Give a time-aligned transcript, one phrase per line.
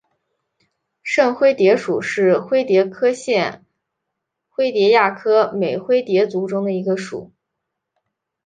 [1.03, 3.63] 圣灰蝶属是灰蝶科线
[4.49, 7.31] 灰蝶亚科美灰蝶族中的一个属。